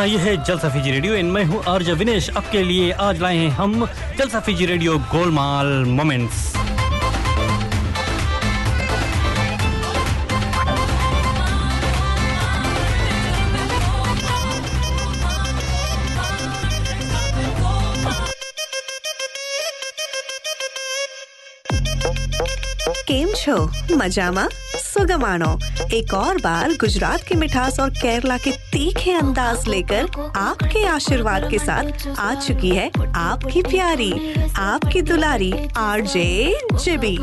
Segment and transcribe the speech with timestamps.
[0.00, 3.48] हाँ ये है जलसा फीजी रेडियो। इनमें हूँ आर्ज विनेश। आपके लिए आज लाए हैं
[3.50, 3.86] हम
[4.18, 6.49] जलसा फीजी रेडियो गोलमाल मोमेंट्स।
[23.39, 23.55] છો
[23.99, 24.43] મજામાં
[24.85, 25.47] सुगमानो
[25.97, 30.03] एक और बार गुजरात की मिठास और केरला के तीखे अंदाज लेकर
[30.41, 31.85] आपके आशीर्वाद के साथ
[32.27, 32.85] आ चुकी है
[33.23, 34.11] आपकी प्यारी
[34.69, 35.51] आपकी दुलारी
[35.87, 36.25] आरजे
[36.85, 37.15] जिबी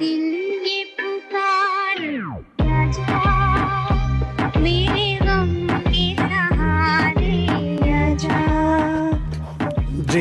[0.00, 0.37] मेरा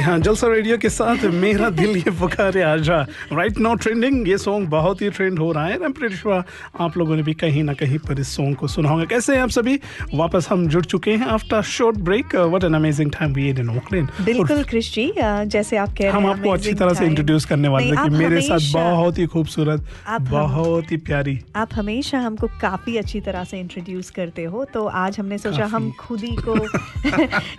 [0.07, 2.97] हाँ जलसा रेडियो के साथ मेरा दिल ये पुकारे आजा।
[3.31, 6.43] राइट नाउ ट्रेंडिंग ये सॉन्ग बहुत ही ट्रेंड हो रहा है। I'm
[6.79, 9.41] आप लोगों ने भी कहीं ना कहीं पर इस सॉन्ग को सुना होगा। कैसे हैं
[9.43, 9.75] आप सभी?
[10.13, 14.07] वापस हम जुड़ चुके हैं after short break what an amazing time we in Auckland
[14.21, 17.67] बिल्कुल क्रिश जी जैसे आप कह रहे हैं हम आपको अच्छी तरह से इंट्रोड्यूस करने
[17.67, 19.85] वाले थे कि मेरे साथ बहुत ही खूबसूरत
[20.29, 25.19] बहुत ही प्यारी। आप हमेशा हमको काफ़ी अच्छी तरह से इंट्रोड्यूस करते हो तो आज
[25.19, 26.57] हमने सोचा हम खुद ही को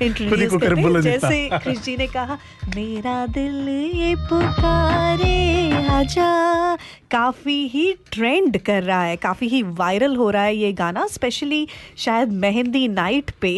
[0.04, 2.37] इंट्रोड्यूस करते हैं। जैसे कृष जी ने कहा
[2.76, 5.36] मेरा दिल ये पुकारे
[5.90, 6.76] आजा।
[7.10, 11.66] काफ़ी ही ट्रेंड कर रहा है काफ़ी ही वायरल हो रहा है ये गाना स्पेशली
[11.98, 13.52] शायद मेहंदी नाइट पे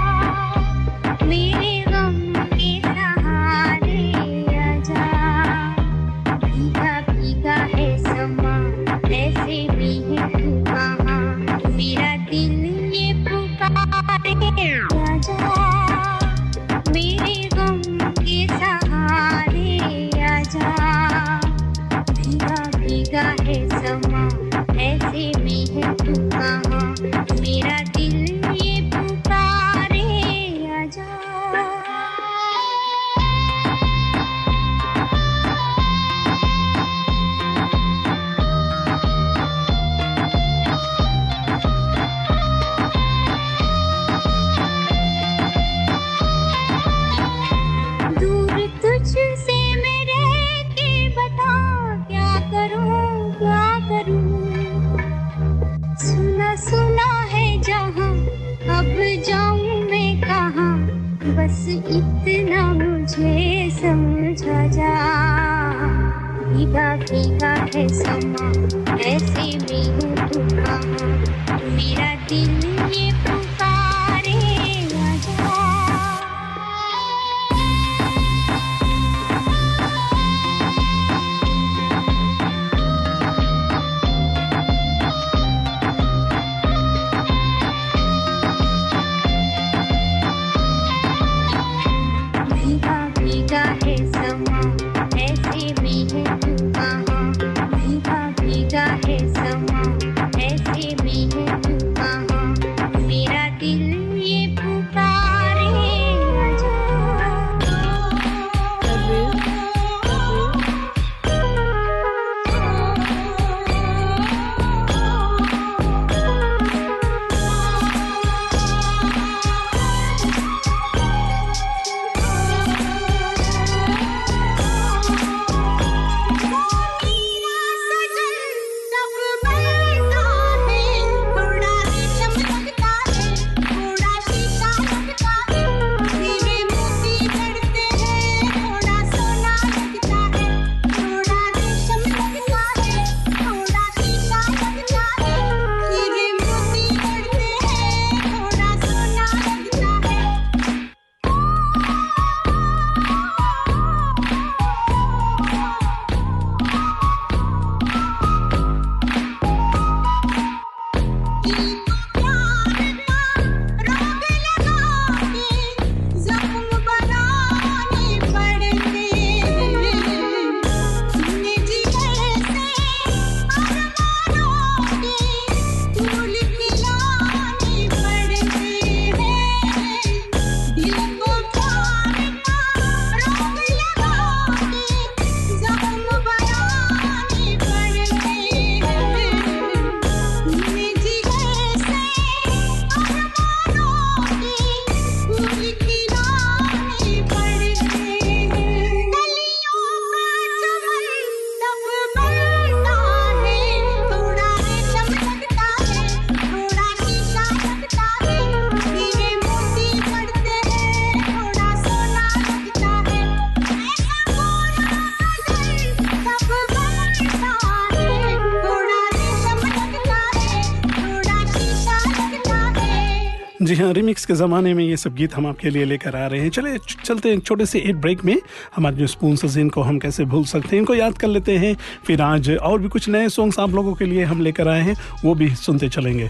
[223.86, 226.50] हाँ। रिमिक्स के ज़माने में ये सब गीत हम आपके लिए लेकर आ रहे हैं।
[226.50, 228.36] चले चलते हैं छोटे से एक ब्रेक में।
[228.77, 231.77] हमारे जो स्पून हैं इनको हम कैसे भूल सकते हैं इनको याद कर लेते हैं।
[232.06, 234.97] फिर आज और भी कुछ नए सॉन्ग्स आप लोगों के लिए हम लेकर आए हैं
[235.24, 236.28] वो भी सुनते चलेंगे।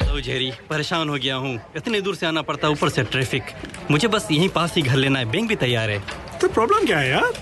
[0.00, 3.52] तो जेरी परेशान हो गया हूँ। इतने दूर से आना पड़ता है ऊपर से ट्रैफ़िक
[3.90, 6.02] मुझे बस यहीं पास ही घर लेना है। बैंक भी तैयार है।
[6.40, 7.32] तो प्रॉब्लम क्या है यार?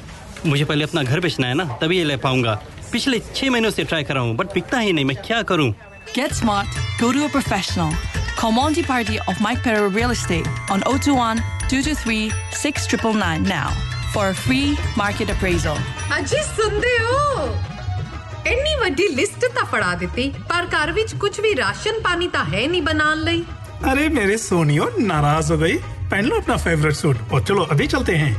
[0.45, 2.53] मुझे पहले अपना घर बेचना है ना तभी ये ले पाऊंगा
[2.91, 5.73] पिछले छह महीनों से ट्राई कर रहा हूँ बट बिकता ही नहीं मैं क्या करूँ
[6.15, 6.67] Get smart,
[6.99, 7.91] go to a professional.
[8.37, 13.69] Call Monty Party of Mike Perro Real Estate on 021 223 6999 now
[14.13, 15.77] for a free market appraisal.
[16.17, 17.45] ਅਜੀ ਸੁਣਦੇ ਹੋ
[18.47, 22.67] ਇੰਨੀ ਵੱਡੀ ਲਿਸਟ ਤਾਂ ਫੜਾ ਦਿੱਤੀ ਪਰ ਘਰ ਵਿੱਚ ਕੁਝ ਵੀ ਰਾਸ਼ਨ ਪਾਣੀ ਤਾਂ ਹੈ
[22.67, 23.43] ਨਹੀਂ ਬਣਾਉਣ ਲਈ
[23.83, 25.77] अरे मेरे सोनियो नाराज हो गई
[26.09, 28.33] पहन लो अपना फेवरेट सूट और चलो अभी चलते हैं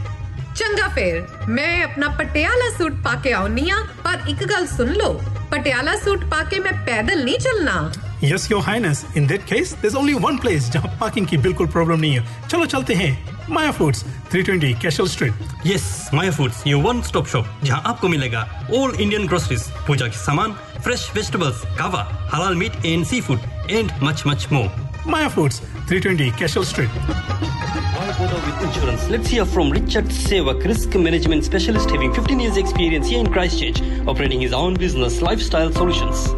[0.56, 5.20] ਚੰਗਾ ਫੇਰ ਮੈਂ ਆਪਣਾ ਪਟਿਆਲਾ ਸੂਟ ਪਾ ਕੇ ਆਉਣੀ ਆ ਪਰ ਇੱਕ ਗੱਲ ਸੁਣ ਲਓ
[5.50, 7.90] ਪਟਿਆਲਾ ਸੂਟ ਪਾ ਕੇ ਮੈਂ ਪੈਦਲ ਨਹੀਂ ਚੱਲਣਾ
[8.22, 12.00] yes your highness in that case there's only one place जहाँ पार्किंग की बिल्कुल प्रॉब्लम
[12.00, 13.08] नहीं है चलो चलते हैं
[13.50, 18.42] Maya foods 320 Cashel street yes Maya foods ये वन स्टॉप शॉप जहां आपको मिलेगा
[18.75, 24.22] ऑल इंडियन ग्रोसरीज पूजा के सामान फ्रेश वेजिटेबल्स कावा हलाल meat and seafood and much
[24.26, 24.70] much more
[25.08, 25.61] Maya foods
[25.92, 29.09] 320 Cashel street With insurance?
[29.09, 33.81] Let's hear from Richard Sevak, risk management specialist having 15 years experience here in Christchurch,
[34.07, 36.29] operating his own business, Lifestyle Solutions.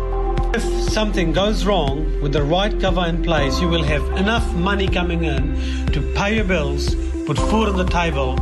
[0.55, 4.87] If something goes wrong with the right cover in place, you will have enough money
[4.87, 6.95] coming in to pay your bills,
[7.27, 8.35] put food on the table,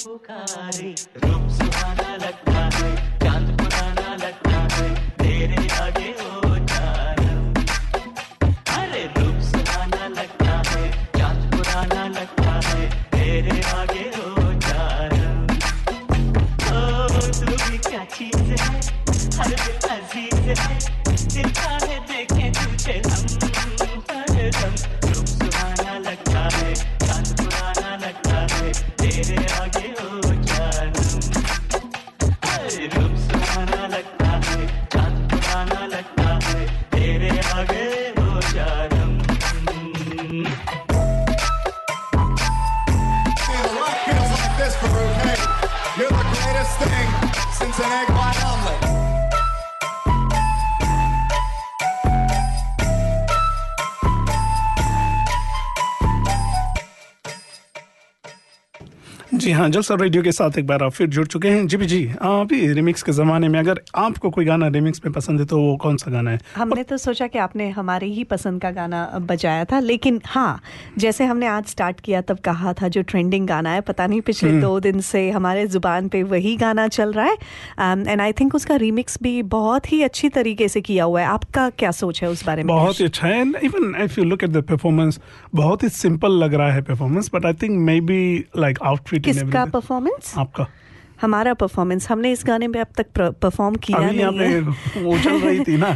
[0.09, 3.18] पुकारे तुम सुहाना लगता है
[59.69, 61.87] जी हाँ। जलसा radio के साथ एक बार आप फिर जुड़ चुके हैं। जी भी
[61.87, 65.61] जी अभी रिमिक्स के ज़माने में अगर आपको कोई गाना रिमिक्स में पसंद है तो
[65.61, 66.41] वो कौन सा गाना है?
[66.57, 70.61] हमने तो सोचा कि आपने हमारे ही पसंद का गाना बजाया था लेकिन हाँ
[70.99, 74.51] जैसे हमने आज स्टार्ट किया तब कहा था जो ट्रेंडिंग गाना है पता नहीं पिछले
[74.51, 77.37] हम्म। दो दिन से हमारे ज़ुबान पे वही गाना चल रहा है।
[78.09, 81.69] एंड आई थिंक उसका रीमिक्स भी बहुत ही अच्छी तरीके से किया हुआ है। आपका
[81.79, 82.67] क्या सोच है उस बारे में?
[82.69, 85.21] बहुत ही अच्छा है। Even if you look at the performance
[85.55, 88.23] बहुत ही सिंपल लग रहा है performance but I think maybe
[88.59, 89.27] like outfit
[89.65, 90.67] किसका परफॉर्मेंस आपका।
[91.23, 93.07] हमारा परफॉर्मेंस हमने इस गाने में अब तक
[93.43, 94.61] परफॉर्म किया अभी नहीं है।
[95.03, 95.91] वो चल रही थी ना।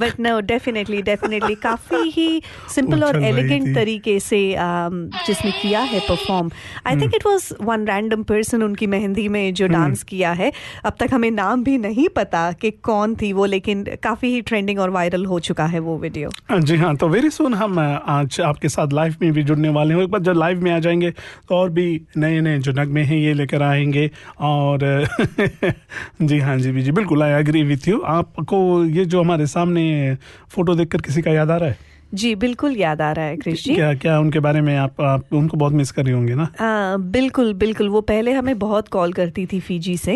[0.00, 2.42] बट नो डेफिनेटली डेफिनेटली काफ़ी ही
[2.74, 4.94] सिंपल और एलिगेंट तरीके से um,
[5.26, 6.50] जिसने किया है perform
[6.86, 10.52] I think it was one random person उनकी मेहंदी में जो डांस किया है।
[10.84, 14.78] अब तक हमें नाम भी नहीं पता कि कौन थी वो लेकिन काफ़ी ही ट्रेंडिंग
[14.78, 16.30] और वायरल हो चुका है वो वीडियो
[16.60, 20.02] जी हाँ तो वेरी सुन हम आज आपके साथ लाइव में भी जुड़ने वाले हैं।
[20.02, 23.18] एक बार जब लाइव में आ जाएँगे तो और भी नए नए जो नगमे हैं
[23.18, 24.10] ये लेकर आएँगे
[24.40, 24.78] और
[26.22, 30.14] जी हाँ जी जी बिल्कुल आई एग्री विथ यू आपको ये जो हमारे सामने
[30.48, 31.78] फ़ोटो देखकर किसी का याद आ रहा है?
[32.14, 35.32] जी बिल्कुल याद आ रहा है क्रिश जी। क्या क्या उनके बारे में आप, आप
[35.32, 36.42] उनको बहुत मिस कर रही होंगे ना?
[36.42, 40.12] आ, बिल्कुल बिल्कुल वो पहले हमें बहुत कॉल करती थी फीजी से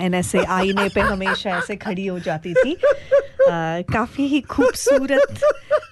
[0.00, 2.76] एन एस ए आईने पे हमेशा ऐसे खड़ी हो जाती थी।
[3.92, 5.40] काफ़ी ही खूबसूरत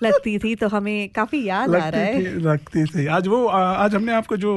[0.02, 4.12] लगती थी तो हमें काफ़ी याद आ रहा है। लगती थी। आज वो आज हमने
[4.12, 4.52] आपको जो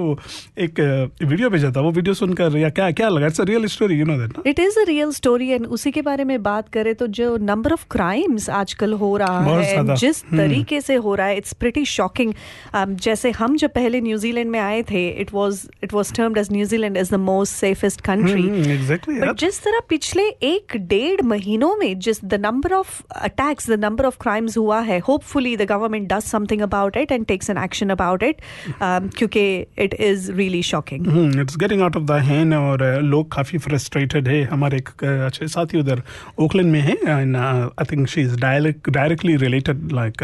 [0.57, 0.79] एक
[1.23, 3.27] वीडियो भेजा था वो वीडियो सुनकर या क्या क्या लगा?
[3.27, 4.17] It's a real story you know?
[4.17, 7.35] That it is a real story and उसी के बारे में बात करें तो जो
[7.51, 11.53] नंबर ऑफ़ क्राइम्स आजकल हो रहा है जिस हम्म। तरीके से हो रहा है इट्स
[11.53, 12.33] प्रिटी शॉकिंग
[12.75, 16.97] जैसे हम जब पहले न्यूजीलैंड में आए थे it was it was termed as New Zealand
[16.97, 22.23] is the most safest country exactly but जिस तरह पिछले एक डेढ़ महीनों में जिस
[22.25, 26.61] the number of attacks the number of crimes हुआ है hopefully the government does something
[26.61, 28.41] about it and takes an action about it
[28.81, 29.45] क्योंकि
[29.77, 31.07] it is really shocking
[31.41, 35.03] it's getting out of the hand और uh, लोग काफ़ी frustrated है। हमारे एक uh,
[35.03, 36.01] अच्छे साथी उधर
[36.39, 40.23] ओकलैंड में है and I think she is directly related like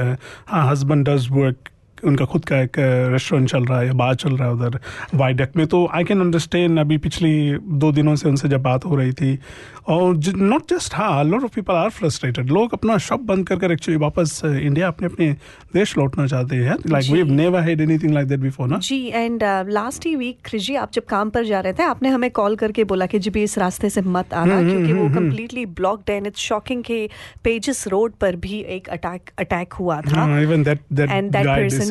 [0.53, 1.69] husband does work
[2.05, 2.79] उनका खुद का एक
[3.11, 4.79] रेस्टोरेंट चल रहा है या बार चल रहा है उधर
[5.15, 7.33] वाइडक में। तो आई कैन अंडरस्टैंड अभी पिछली
[7.79, 9.37] दो दिनों से उनसे जब बात हो रही थी
[9.89, 13.71] और नॉट जस्ट हाँ lot of people are frustrated लोग अपना शॉप बंद कर कर
[13.71, 15.31] एक्चुअली वापस इंडिया अपने अपने
[15.73, 18.77] देश लौटना चाहते हैं। Like we have never had anything like that before ना?
[18.77, 22.29] जी एंड लास्ट ही वीक जी आप जब काम पर जा रहे थे आपने हमें
[22.31, 25.07] कॉल करके बोला कि जी भी इस रास्ते से मत आना हम्म, क्योंकि वो हम्म,
[25.07, 27.07] हम्म। कम्प्लीटली ब्लॉक्ड है इट्स शॉकिंग कि
[27.43, 31.47] पेजेस रोड पर भी एक अटैक अटैक हुआ था। Uh, even that that and that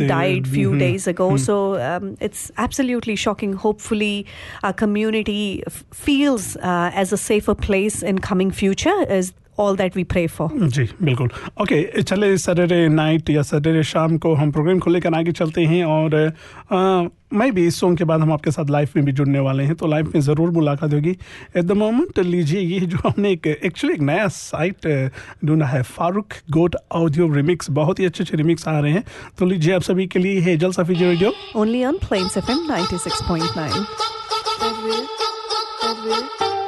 [0.08, 0.78] died few Mhm.
[0.78, 1.38] days ago Mhm.
[1.38, 4.26] so um, it's absolutely shocking hopefully
[4.62, 9.96] our community f- feels uh, as a safer place in coming future is all that
[9.98, 10.48] we pray for.
[10.76, 11.28] जी बिल्कुल।
[11.62, 15.84] Okay चले Saturday night या Saturday शाम को हम programme को लेकर आगे चलते हैं
[15.84, 19.38] और अ, मैं भी इस सॉन्ग के बाद हम आपके साथ लाइव में भी जुड़ने
[19.40, 21.10] वाले हैं तो लाइव में ज़रूर मुलाकात होगी।
[21.56, 24.86] एट द मोमेंट लीजिए ये जो हमने एक एक्चुअली एक नया साइट
[25.44, 29.04] ढूंढा है फारूक गोट ऑडियो रिमिक्स बहुत ही अच्छे अच्छे रिमिक्स आ रहे हैं।
[29.38, 31.32] तो लीजिए आप सभी के लिए है जल Safi radio
[31.64, 33.84] only on plains fm 96.9
[36.04, 36.61] Yeah.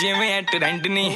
[0.00, 1.10] ਜਿਵੇਂ ਐ ਟ੍ਰੈਂਡ ਨਹੀਂ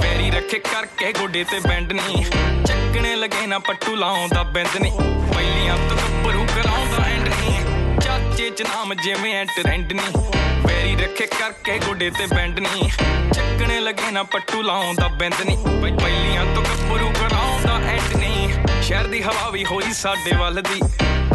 [0.00, 2.24] ਫੇਰੀ ਰੱਖੇ ਕਰਕੇ ਗੋਡੇ ਤੇ ਬੈਂਡ ਨਹੀਂ
[2.66, 4.92] ਚੱਕਣੇ ਲਗੇ ਨਾ ਪੱਟੂ ਲਾਉਂਦਾ ਬਿੰਦ ਨਹੀਂ
[5.32, 10.22] ਪਹਿਲੀਆਂ ਤੋਂ ਗੱਭਰੂ ਕਰਾਉਂਦਾ ਐਂਡ ਨਹੀਂ ਚਾਚੇ ਚ ਨਾਮ ਜਿਵੇਂ ਐ ਟ੍ਰੈਂਡ ਨਹੀਂ
[10.68, 12.88] ਫੇਰੀ ਰੱਖੇ ਕਰਕੇ ਗੋਡੇ ਤੇ ਬੈਂਡ ਨਹੀਂ
[13.34, 18.48] ਚੱਕਣੇ ਲਗੇ ਨਾ ਪੱਟੂ ਲਾਉਂਦਾ ਬਿੰਦ ਨਹੀਂ ਪਹਿ- ਪਹਿਲੀਆਂ ਤੋਂ ਗੱਭਰੂ ਕਰਾਉਂਦਾ ਐਂਡ ਨਹੀਂ
[18.82, 20.80] ਸ਼ਹਿਰ ਦੀ ਹਵਾ ਵੀ ਹੋਈ ਸਾਡੇ ਵੱਲ ਦੀ।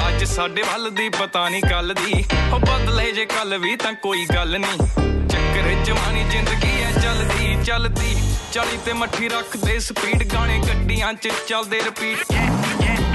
[0.07, 4.25] ਅੱਜ ਸਾਡੇ ਵੱਲ ਦੀ ਪਤਾ ਨਹੀਂ ਕੱਲ ਦੀ। ਉਹ ਬਦਲੇ ਜੇ ਕੱਲ ਵੀ ਤਾਂ ਕੋਈ
[4.35, 4.77] ਗੱਲ ਨਹੀਂ।
[5.27, 8.15] ਚੱਕਰ ਜਵਾਨੀ ਜ਼ਿੰਦਗੀ ਐ, ਚੱਲਦੀ ਚੱਲਦੀ।
[8.51, 13.06] ਚਾਲੀ ਤੇ ਮੱਠੀ ਰੱਖਦੇ ਸਪੀਡ ਗਾਣੇ ਗੱਡੀਆਂ 'ਚ ਚੱਲਦੇ ਰਿਪੀਟ ਲੂਈ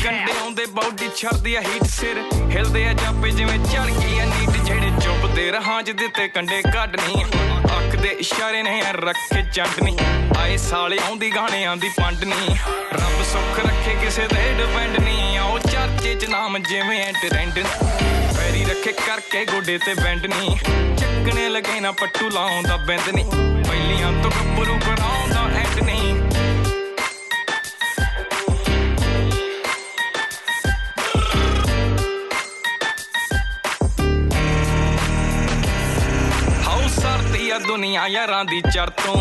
[0.00, 2.18] ਕੰਡੇ ਆਉਂਦੇ ਬਾਡੀ ਛੱਡਦੀ ਆ ਹੀਟ ਸਿਰ।
[2.52, 6.96] ਹਿਲਦੇ ਆ ਜਾਪੇ ਜਿਵੇਂ ਚੜ ਗਈ ਆ ਨੀਟ ਜਿਹੜੇ ਚੁੱਪਦੇ ਰਹਾਂ 'ਚ ਦਿੱਤੇ ਕੰਡੇ ਕੱਢ
[6.96, 7.24] ਨਹੀਂ
[7.76, 9.96] ਅੱਖ ਦੇ ਇਸ਼ਾਰੇ ਨੇ ਆ ਰੱਖੇ ਚੰਡ ਨਹੀਂ।
[10.38, 12.56] ਆਏ ਸਾਲੇ ਆਉਂਦੀ ਗਾਣਿਆਂ ਦੀ ਪੰਡ ਨਹੀਂ
[12.94, 17.58] ਰੱਬ ਸੁੱਖ ਰੱਖੇ ਕਿਸੇ ਤੇ ਡਿਪੈਂਡ ਨਹੀਂ ਆਓ ਚਰਚੇ 'ਚ ਨਾਮ ਜਿਵੇਂ ਐ ਟ੍ਰੈਂਡ
[18.36, 20.56] ਪੈਰੀ ਰੱਖੇ ਕਰਕੇ ਗੋਡੇ ਤੇ ਬੈਂਡ ਨਹੀਂ
[20.96, 23.24] ਚੱਕਣੇ ਲਗੇ ਨਾ ਪੱਟੂ ਲਾਉਂਦਾ ਬਿੰਦ ਨਹੀਂ।
[23.64, 26.11] ਪਹਿਲੀਆਂ ਤੋਂ ਗੱਭਰੂ ਕਰਾਉਂਦਾ ਐਂਡ ਨਹੀਂ
[37.52, 39.16] ਆ ਦੁਨੀਆ ਯਾਰਾਂ ਦੀ ਚੜ ਤੋਂ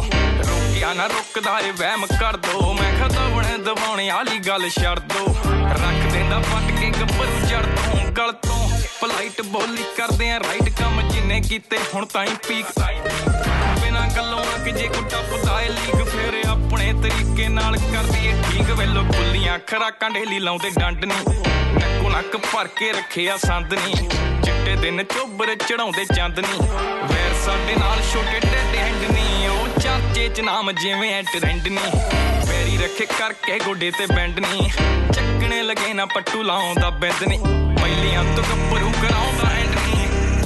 [0.50, 5.36] ਰੁਕਿਆ ਨਾ ਰੁਕਦਾ ਏ, ਵਹਿਮ ਕਰ ਦੋ। ਮੈਂ ਖਤਵਣ ਦਵਾਉਣੇ ਵਾਲੀ ਗੱਲ ਛੱਡ ਦੋ।
[5.72, 8.70] ਰੱਖ ਦਿੰਦਾ ਪੱਟ ਕੇ ਗੱਭਰੂ ਜੜ ਤੋਂ ਗਲ ਤੋਂ
[9.02, 13.71] ਪਲਾਈਟ ਬੋਲੀ ਕਰਦੇ ਆ ਰਾਈਟ ਕੰਮ ਜਿੰਨੇ ਕੀਤੇ, ਹੁਣ ਤਾਈਂ ਪੀਕ ਬਿਨਾਂ
[14.16, 19.04] ਗੱਲੋਂ ਅੱਕ ਜੇ ਕੋ ਟੱਪਦਾ ਏ ਲੀਗ ਫੇਰ ਆਪਣੇ ਤਰੀਕੇ ਨਾਲ ਕਰਦੀ ਏ ਠੀਕ। ਵੇਲੋ
[19.06, 21.40] ਕੁੱਲੀਆਂ ਖਰਾਕਾਂ ਢੇਲੀ ਲਾਉਂਦੇ ਡੰਡ ਨਹੀਂ
[21.76, 24.10] ਨੱਕੋ ਨੱਕ ਭਰ ਕੇ ਰੱਖਿਆ ਸੰਦ ਨਹੀਂ
[24.44, 26.68] ਚਿੱਟੇ ਦਿਨ ਚੋਬਰ ਚੜਾਉਂਦੇ ਚੰਦ ਨਹੀਂ
[27.04, 32.02] ਵੈਰ ਸਾਡੇ ਨਾਲ ਛੋਟੇ ਟੇਡੇ ਹੈਂਡ ਨਹੀਂ ਉਹ ਚਾਚੇ ਚ ਨਾਮ ਜਿਵੇਂ ਐ ਟ੍ਰੈਂਡ ਨਹੀਂ
[32.48, 34.70] ਫੇਰੀ ਰੱਖੇ ਕਰਕੇ ਗੋਡੇ ਤੇ ਬੈਂਡ ਨਹੀਂ
[35.14, 37.40] ਚੱਕਣੇ ਲਗੇ ਨਾ ਪੱਟੂ ਲਾਉਂਦਾ ਬਿੰਦ ਨਹੀਂ
[37.76, 39.71] ਪਹਿਲੀਆਂ ਤੋਂ ਗੱਭਰੂ ਕਰਾਉਂਦਾ ਐਂਡ ਨਹੀਂ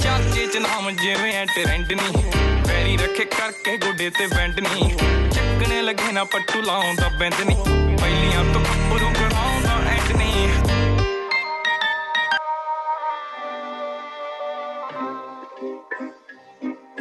[0.06, 2.22] ਚਾਚੇ ਚ ਨਾਮ ਜਿਵੇਂ ਐ ਟ੍ਰੈਂਡ ਨਹੀਂ
[2.66, 4.90] ਪੈਰੀ ਰੱਖੇ ਕਰਕੇ ਗੋਡੇ ਤੇ ਬੈਂਡ ਨਹੀਂ
[5.30, 10.48] ਚੱਕਣੇ ਲੱਗੇ ਨਾ ਪੱਟੂ ਲਾਉਂਦਾ ਬੈਂਦ ਨਹੀਂ ਪਹਿਲੀਆਂ ਤੋਂ ਖੱਪਰੂ ਕਰਾਉਂਦਾ ਐਂਡ ਨਹੀਂ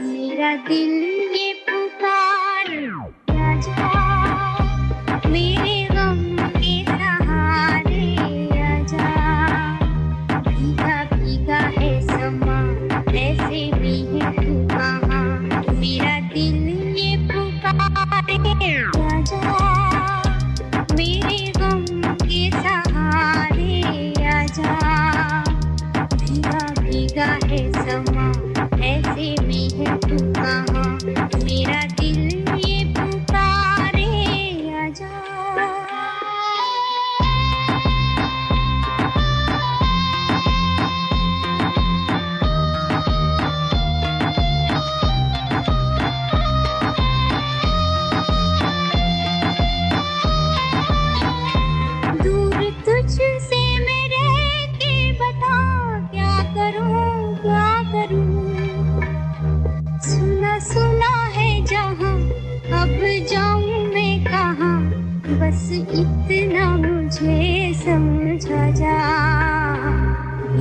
[0.01, 1.14] ਮੇਰਾ ਦਿਲ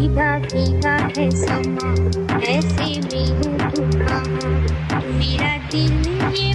[0.05, 1.91] भीगा भीगा है समा
[2.45, 4.51] ऐसे में हूँ तू कहाँ?
[5.13, 5.93] मेरा दिल
[6.37, 6.53] ये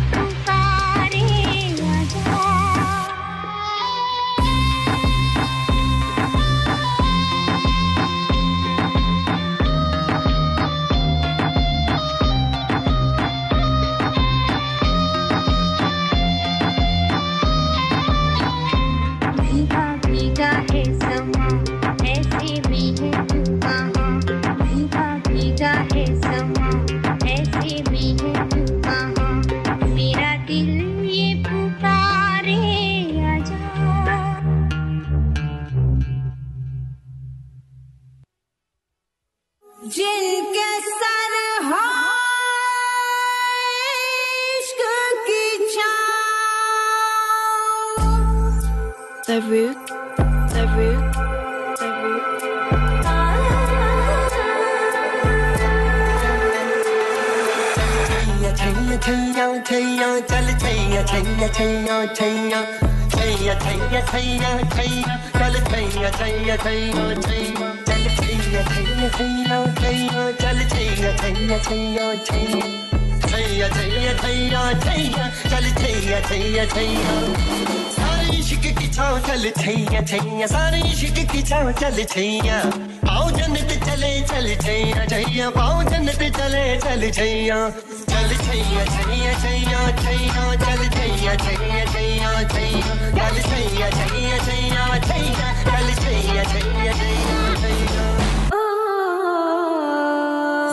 [93.89, 98.03] चल छैया छैया छैया छैया चल छैया छैया छैया छैया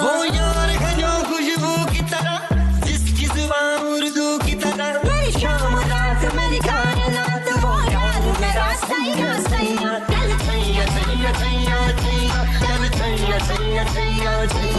[0.03, 2.37] वो यार है जो खुशबू की तरह
[2.85, 9.99] जिसकी ज़ुबान उर्दू की तरह मेरी शाम रात मेरी कायनात वो यार मेरा सैया सैया
[10.13, 14.76] चल छैया छैया छैया छैया चल छैया छैया छैया छैया चल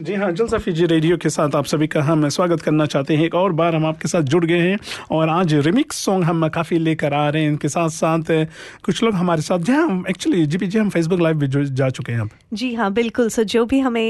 [0.00, 3.24] जी हाँ जलसा फीजी रेडियो के साथ आप सभी का हम स्वागत करना चाहते हैं।
[3.24, 4.78] एक और बार हम आपके साथ जुड़ गए हैं
[5.12, 8.30] और आज रिमिक्स सॉन्ग हम काफ़ी लेकर आ रहे हैं। इनके साथ साथ
[8.84, 12.12] कुछ लोग हमारे साथ जी हाँ एक्चुअली जी जी हम फेसबुक लाइव भी जा चुके
[12.12, 14.02] हैं अब। जी हाँ बिल्कुल। सर जो भी हमें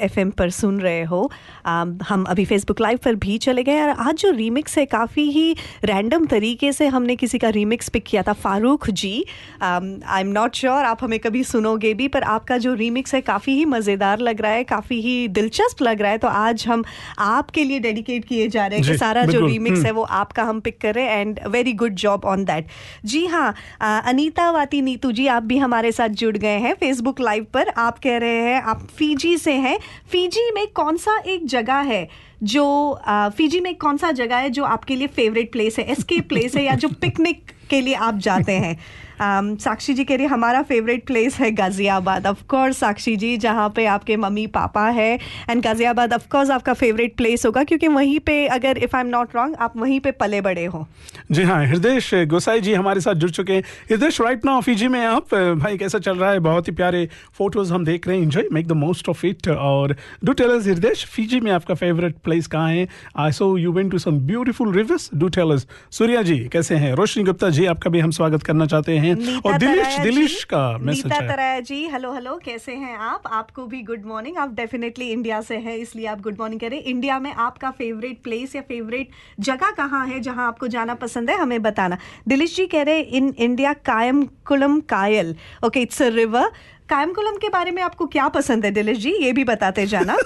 [0.00, 1.30] एफ़ एम पर सुन रहे हो
[1.66, 5.28] आम, हम अभी फेसबुक लाइव पर भी चले गए और आज जो रीमिक्स है काफ़ी
[5.30, 5.52] ही
[5.84, 9.24] रैंडम तरीके से हमने किसी का रीमिक्स पिक किया था। Farooq ji
[9.62, 13.56] I am not sure आप हमें कभी सुनोगे भी पर आपका जो रीमिक्स है काफ़ी
[13.56, 16.84] ही मज़ेदार लग रहा है काफ़ी ही दिलचस्प लग रहा है तो आज हम
[17.18, 20.42] आपके लिए डेडिकेट किए जा रहे हैं कि सारा जो रीमिक्स है हम्म। वो आपका
[20.42, 22.66] हम पिक कर रहे हैं and very good job on that
[23.04, 27.46] जी हाँ अनीता वाती नीतू जी आप भी हमारे साथ जुड़ गए हैं फेसबुक लाइव
[27.54, 29.78] पर। आप कह रहे हैं आप फीजी से हैं।
[30.12, 32.08] फीजी में कौन सा एक जगह है
[32.42, 35.84] जो फीजी में कौन सा जगह है जो आपके लिए फेवरेट प्लेस है?
[35.84, 38.78] एस्केप प्लेस है या जो पिकनिक के लिए आप जाते हैं?
[39.20, 43.86] साक्षी जी कह रही हमारा फेवरेट प्लेस है गाजियाबाद। ऑफ़ कोर्स साक्षी जी, जहाँ पे
[43.86, 45.12] आपके मम्मी, पापा है।
[45.50, 49.08] एंड गाजियाबाद ऑफ़ कोर्स आपका फेवरेट प्लेस होगा, क्योंकि वहीं पे, अगर if I am
[49.08, 50.86] not wrong आप वहीं पे पले बड़े हो।
[51.30, 55.04] जी हाँ हृदय गोसाई जी हमारे साथ जुड़ चुके हैं। हृदय राइट नाउ फीजी में
[55.06, 56.38] आप भाई, कैसा चल रहा है?
[56.40, 59.96] बहुत ही प्यारे फ़ोटोज़ हम देख रहे हैं। Enjoy make the most of it और
[60.24, 62.86] do tell us Hriday Fiji में आपका फेवरेट प्लेस कहाँ है?
[63.16, 66.92] I so you went to some beautiful rivers do tell us Surya ji, कैसे हैं?
[66.94, 70.60] रोशनी गुप्ता जी, आपका भी हम स्वागत करना चाहते हैं। नीता और दिलीश दिलिश का
[70.78, 73.22] मैसेज नीता है। तराया जी हेलो हेलो कैसे हैं आप?
[73.32, 77.18] आपको भी गुड मॉर्निंग आप डेफिनेटली इंडिया से हैं इसलिए आप गुड मॉर्निंग करें इंडिया
[77.18, 81.60] में आपका फेवरेट प्लेस या फेवरेट जगह कहाँ है जहाँ आपको जाना पसंद है हमें
[81.62, 83.72] बताना। दिलीश जी कह रहे हैं in India
[84.46, 85.34] Kayamkulam Kayal.
[85.66, 86.50] Okay it's a river
[86.90, 89.12] Kayamkulam के बारे में आपको क्या पसंद है दिलेश जी?
[89.24, 90.16] ये भी बताते जाना।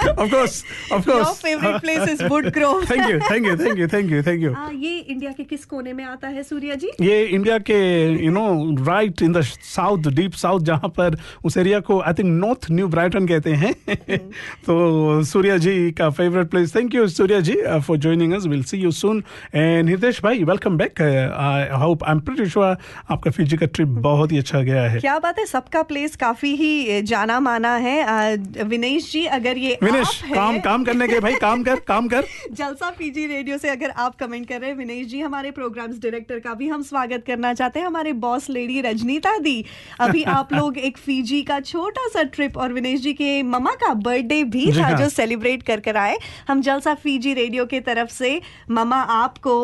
[0.00, 0.54] Of course
[0.92, 2.84] of Your favorite place is Wood Grove.
[2.90, 4.52] thank you thank you thank you thank you thank you.
[4.56, 6.90] आ, ये इंडिया के किस कोने में आता है सूर्या जी?
[7.00, 7.78] ये इंडिया के
[8.24, 8.44] you know
[8.84, 12.88] right in the south deep south जहाँ पर उस एरिया को I think North New
[12.88, 13.72] Brighton कहते हैं।
[14.66, 18.78] तो सूर्या जी का favourite place thank you Surya ji for joining us will see
[18.78, 19.22] you soon
[19.54, 22.76] and Hitesh भाई welcome back I hope I am pretty sure
[23.10, 26.54] आपका फिजी का ट्रिप बहुत ही अच्छा गया है। क्या बात है सबका प्लेस काफ़ी
[26.56, 31.20] ही जाना माना है। विनेश जी अगर ये विनेश आप हैं- काम काम करने के
[31.20, 34.76] भाई काम कर काम कर। जलसा पीजी रेडियो से अगर आप कमेंट कर रहे हैं
[34.76, 38.80] विनेश जी हमारे प्रोग्राम्स डायरेक्टर का भी हम स्वागत करना चाहते हैं। हमारे बॉस लेडी
[38.80, 39.64] रजनीता दी
[40.00, 43.92] अभी आप लोग एक फीजी का छोटा सा ट्रिप और विनेश जी के ममा का
[43.94, 48.10] बर्थडे भी था हाँ। जो सेलिब्रेट कर कर आए। हम जलसा फीजी रेडियो के तरफ़
[48.10, 49.54] से ममा आपको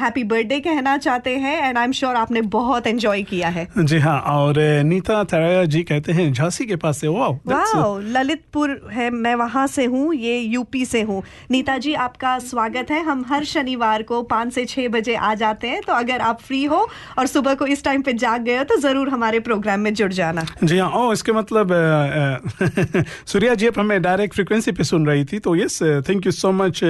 [0.00, 3.98] हैप्पी बर्थडे कहना चाहते हैं एंड आई एम श्योर आपने बहुत एंजॉय किया है। जी
[3.98, 8.70] हाँ और नीता नीता थराया जी कहते हैं झांसी के पास से वाओ वाओ ललितपुर
[8.92, 13.24] है मैं वहाँ से हूँ ये यूपी से हूँ। नीता जी आपका स्वागत है हम
[13.28, 16.88] हर शनिवार को पाँच से छह बजे आ जाते हैं तो अगर आप फ्री हो
[17.18, 20.12] और सुबह को इस टाइम पे जाग गए हो तो ज़रूर हमारे प्रोग्राम में जुड़
[20.12, 21.72] जाना। जी हाँ ओ इसके मतलब
[23.26, 26.52] सूर्या जी अब हमें डायरेक्ट फ्रिक्वेंसी पे सुन रही थी तो yes thank you so
[26.52, 26.82] much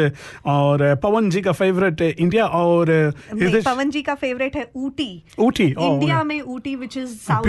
[0.47, 2.87] और पवन जी का फेवरेट इंडिया और
[3.35, 7.47] पवन जी का फेवरेट है ऊटी। ऊटी इंडिया में Ooty which is South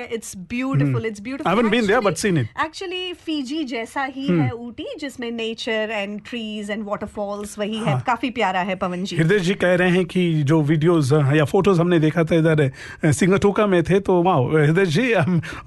[0.00, 1.06] India it's beautiful.
[1.06, 2.48] It's beautiful I haven't been there, but seen it.
[2.64, 4.40] Actually Fiji जैसा ही Hmm.
[4.40, 7.86] है ऊटी जिसमें nature and trees and waterfalls वही हाँ.
[7.86, 11.12] है हाँ। काफ़ी प्यारा है पवन जी हृदय जी कह रहे हैं कि जो वीडियोस
[11.36, 12.70] या फ़ोटोज़ हमने देखा था इधर
[13.12, 15.12] सिंगटोका में थे तो वाओ हृदय जी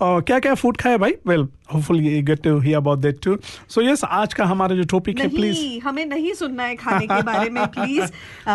[0.01, 3.37] क्या क्या फ़ूड खाया भाई well hopefully you get to hear about that too
[3.69, 7.21] so yes आज का हमारा जो टॉपिक है प्लीज़ हमें नहीं सुनना है खाने के
[7.23, 8.11] बारे में प्लीज़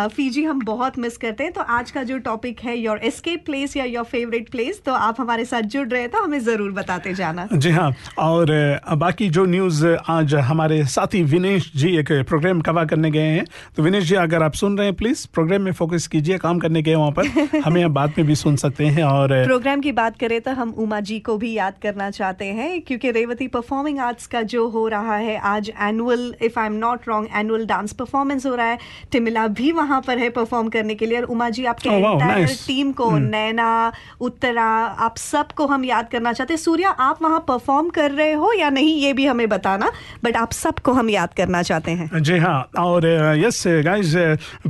[0.09, 3.75] फीजी हम बहुत मिस करते हैं। तो आज का जो टॉपिक है योर एस्केप प्लेस
[3.77, 7.13] या योर फेवरेट प्लेस तो आप हमारे साथ जुड़ रहे हैं तो हमें ज़रूर बताते
[7.13, 8.51] जाना। जी हाँ और
[8.97, 13.45] बाकी जो न्यूज़ आज हमारे साथी विनेश जी एक प्रोग्राम कवर करने गए हैं।
[13.77, 16.81] तो विनेश जी अगर आप सुन रहे हैं प्लीज़ प्रोग्राम में फोकस कीजिए काम करने
[16.81, 20.17] गए वहाँ पर। हमें आप बाद में भी सुन सकते हैं और प्रोग्राम की बात
[20.19, 24.27] करें तो हम उमा जी को भी याद करना चाहते हैं क्योंकि रेवती परफॉर्मिंग आर्ट्स
[24.27, 28.45] का जो हो रहा है आज annual if I am not wrong annual dance performance
[28.45, 28.77] हो रहा है।
[29.11, 32.21] टिमिला भी वहाँ पर है परफॉर्म करने के लिए। और उमा जी आपके Oh, wow,
[32.21, 32.67] nice.
[32.67, 33.19] टीम को Hmm.
[33.19, 33.91] नैना
[34.21, 34.63] उत्तरा
[35.07, 38.69] आप सबको हम याद करना चाहते हैं। सूर्या आप वहाँ परफॉर्म कर रहे हो या
[38.69, 39.91] नहीं ये भी हमें बताना।
[40.23, 43.07] बट आप सबको हम याद करना चाहते हैं। जी हाँ और
[43.45, 44.13] यस गाइस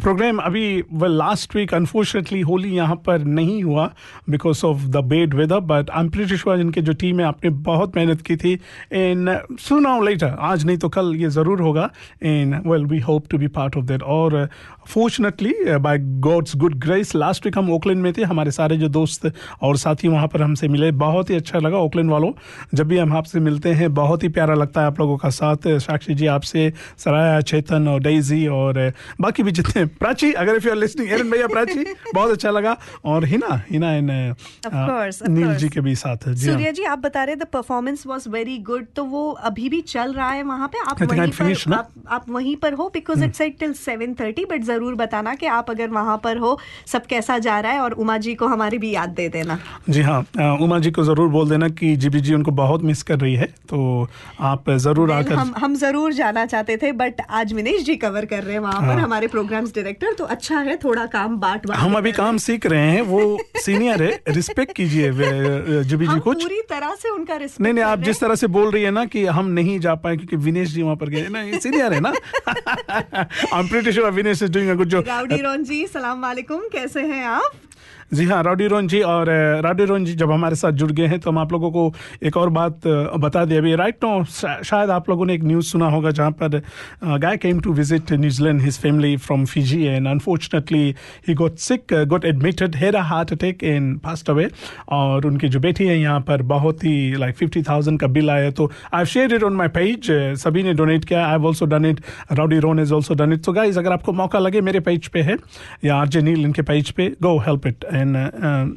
[0.04, 3.90] प्रोग्राम अभी लास्ट वीक अनफॉर्चुनेटली होली यहाँ पर नहीं हुआ
[4.30, 7.50] because of the bad weather but I am pretty sure इनके जो टीम है आपने
[7.50, 8.54] बहुत मेहनत की थी।
[8.94, 11.90] इन सुनाओ लेटर आज नहीं तो कल ये ज़रूर होगा।
[12.24, 14.48] इन well we hope to be part of that और
[14.88, 19.32] fortunately by God's good grace last week हम ओकलैंड में थे। हमारे सारे जो दोस्त
[19.62, 22.32] और साथी वहाँ पर हमसे मिले। बहुत ही अच्छा लगा ओकलैंड वालों।
[22.74, 25.68] जब भी हम आपसे मिलते हैं बहुत ही प्यारा लगता है आप लोगों का साथ।
[25.80, 28.82] साक्षी जी आपसे सराया चेतन और डेजी और
[29.22, 32.78] बाकी भी जितने प्राची अगर if you are listening Aaron भैया प्राची बहुत अच्छा लगा।
[33.06, 33.90] और हिना हिना
[34.66, 38.06] of नील जी के भी साथ। जी हाँ। सूर्या जी आप बता रहे the performance
[38.10, 41.74] was very good तो वो अभी भी चल रहा है वहाँ पे। आप वहीं पर
[41.74, 45.70] आप, आप वहीं पर हो because it's at till 7:30 but ज़रूर बताना कि आप
[45.70, 48.92] अगर वहाँ पर हो सब कैसा जा रहा है और उमा जी को हमारी भी
[48.92, 50.20] याद दे देना। जी हाँ
[50.62, 53.46] उमा जी को ज़रूर बोल देना कि जीबी जी उनको बहुत मिस कर रही है
[53.70, 54.08] तो
[54.50, 58.44] आप ज़रूर आकर हम हम ज़रूर जाना चाहते थे बट आज विनेश जी कवर कर
[58.44, 61.80] रहे हैं वहाँ पर हाँ। हमारे प्रोग्राम्स डायरेक्टर तो अच्छा है थोड़ा काम बांट बांट
[61.80, 63.22] हम अभी काम सीख रहे हैं वो
[63.66, 65.12] सीनियर है रिस्पेक्ट कीजिए
[65.84, 68.72] जीबी जी कुछ पूरी तरह से उनका रिस्पेक्ट नहीं नहीं आप जिस तरह से बोल
[68.72, 71.44] रही है ना कि हम नहीं जा पाए क्योंकि विनेश जी वहाँ पर गए। ना
[71.60, 72.10] सीनियर है ना?
[72.10, 76.62] I am pretty sure Vinesh is doing a good job rowdy Ron ji सलाम वालेकुम
[76.74, 77.52] कैसे हैं आप?
[78.12, 79.30] जी हाँ राउडी रोन जी और
[79.64, 81.94] राउडी रोन जी जब हमारे साथ जुड़ गए हैं तो हम आप लोगों को
[82.26, 82.88] एक और बात
[83.22, 84.24] बता दें। अभी राइट नो
[84.64, 86.62] शायद आप लोगों ने एक न्यूज़ सुना होगा जहाँ पर
[87.20, 90.96] guy came to visit New Zealand his family from Fiji and unfortunately
[91.28, 94.50] he got sick got admitted had a heart attack in passed away
[94.92, 98.50] और उनकी जो बेटी है यहाँ पर बहुत ही लाइक फिफ्टी थाउज़ेंड का बिल आया।
[98.52, 102.02] तो I share it on my page सभी ने डोनेट किया। I also done it
[102.32, 105.22] Rowdy Ron is also done it तो गाइज़ अगर आपको मौका लगे, मेरे पेज पे
[105.22, 105.38] है
[105.86, 108.18] या आर जे नील इनके पेज पे go help it and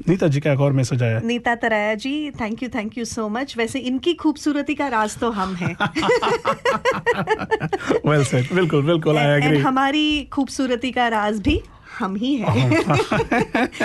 [0.09, 3.29] Nita ji का एक और मैसेज आया Nita Taraya ji thank you thank you so
[3.29, 5.75] much वैसे इनकी खूबसूरती का राज तो हम हैं।
[8.07, 11.61] वेल सेड बिल्कुल बिल्कुल आई एग्री हमारी खूबसूरती का राज भी
[11.99, 12.83] हम ही हैं।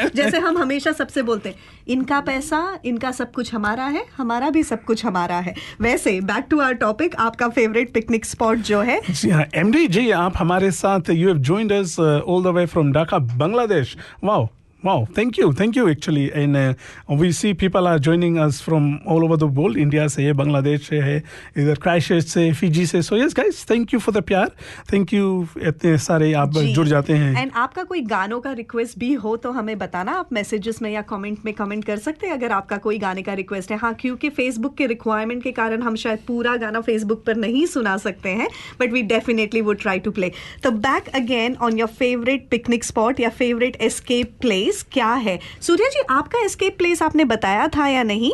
[0.16, 1.56] जैसे हम हमेशा सबसे बोलते हैं
[1.88, 6.46] इनका पैसा इनका सब कुछ हमारा है हमारा भी सब कुछ हमारा है। वैसे बैक
[6.50, 10.72] टू आवर टॉपिक आपका फेवरेट पिकनिक स्पॉट जो है। जी हाँ एमडी जी आप हमारे
[10.72, 14.48] साथ you have joined us all the way from Dhaka Bangladesh wow
[14.84, 16.32] Wow, thank you, thank you actually.
[16.32, 16.74] And uh,
[17.10, 19.76] we see people are joining us from all over the world.
[19.76, 21.18] India से है, बांग्लादेश से है,
[21.58, 23.02] इधर क्राइशर्च से, Fiji से.
[23.02, 24.52] So yes, guys, thank you for the प्यार.
[24.92, 27.34] Thank you इतने सारे आप जुड़ जाते हैं.
[27.42, 31.02] एंड आपका कोई गानों का रिक्वेस्ट भी हो तो हमें बताना आप मैसेजेस में या
[31.10, 34.30] कमेंट में कमेंट कर सकते हैं अगर आपका कोई गाने का रिक्वेस्ट है हाँ क्योंकि
[34.38, 38.48] फेसबुक के रिक्वायरमेंट के कारण हम शायद पूरा गाना फेसबुक पर नहीं सुना सकते हैं
[38.82, 40.32] but we definitely would try to play
[40.64, 45.40] तो back again on your favourite picnic spot या फेवरेट एस्केप प्लेस क्या है?
[45.62, 48.32] सूर्या जी आपका एस्केप प्लेस आपने बताया था या नहीं?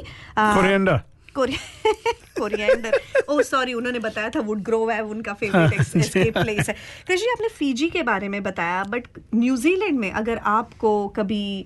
[0.56, 1.00] Coriander.
[1.36, 2.98] कोरिएंडर
[3.30, 6.76] ओ सॉरी उन्होंने बताया था वुड ग्रोव है उनका फेवरेट एस्केप प्लेस है।
[7.08, 11.66] कृषि आपने फीजी के बारे में बताया बट न्यूजीलैंड में अगर आपको कभी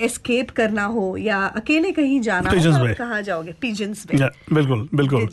[0.00, 3.52] एस्केप करना हो या अकेले कहीं जाना हो तो आप कहाँ जाओगे?
[3.60, 5.28] पिजन्स में बिल्कुल बिल्कुल।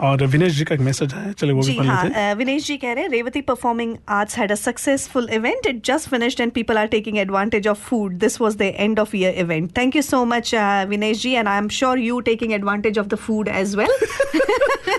[0.00, 2.66] और विनेश जी का एक मैसेज आया चलिए वो भी पढ़ हाँ लेते हैं विनेश
[2.66, 6.52] जी कह रहे हैं Revathi performing arts had a successful event it just finished and
[6.52, 10.02] people are taking advantage of food this was the end of year event thank you
[10.02, 10.54] so much
[10.88, 13.98] Vinesh ji and I am sure you taking advantage of the food as well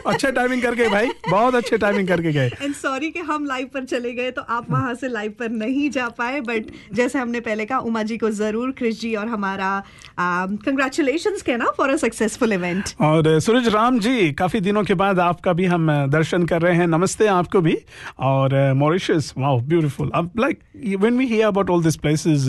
[0.07, 3.83] अच्छे timing करके भाई बहुत अच्छे timing करके गए। And sorry कि हम live पर
[3.83, 7.65] चले गए तो आप वहाँ से लाइव पर नहीं जा पाए बट जैसे हमने पहले
[7.65, 9.71] कहा उमा जी को ज़रूर क्रिश जी और हमारा
[10.19, 15.53] कंग्रेचुलेशन कहना फॉर अ सक्सेसफुल इवेंट और सूरज राम जी काफ़ी दिनों के बाद आपका
[15.53, 17.77] भी हम दर्शन कर रहे हैं। नमस्ते आपको भी।
[18.19, 20.59] और मॉरिशस वाओ ब्यूटीफुल अब like
[20.97, 22.47] when we hear about all this places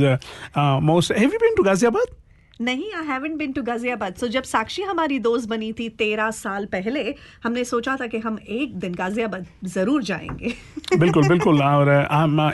[0.58, 2.16] most have you been to Ghaziabad
[2.60, 6.66] नहीं I haven't been to Ghaziabad so जब साक्षी हमारी दोस्त बनी थी तेरह साल
[6.72, 7.14] पहले
[7.44, 10.52] हमने सोचा था कि हम एक दिन गाजियाबाद ज़रूर जाएँगे।
[10.98, 11.90] बिल्कुल बिल्कुल। और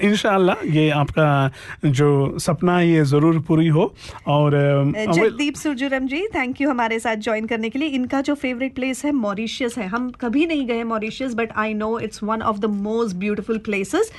[0.04, 1.28] इंशाल्लाह ये आपका
[1.86, 3.92] जो सपना है ये ज़रूर पूरी हो।
[4.28, 4.52] और
[4.94, 9.04] जगदीप सुरजुरम जी थैंक यू हमारे साथ ज्वाइन करने के लिए। इनका जो फेवरेट प्लेस
[9.04, 12.70] है मॉरिशियस है। हम कभी नहीं गए Mauritius but I know it's one of the
[12.80, 14.12] most beautiful places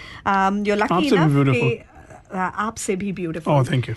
[0.67, 1.09] you lucky
[2.33, 3.95] आपसे भी uh, आपसे भी ब्यूटीफुल ओह थैंक यू